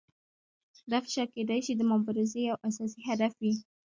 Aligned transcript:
دا 0.91 0.97
فشار 1.05 1.27
کیدای 1.35 1.59
شي 1.65 1.73
د 1.77 1.81
مبارزې 1.91 2.41
یو 2.49 2.57
اساسي 2.67 3.01
هدف 3.09 3.31
وي. 3.41 3.53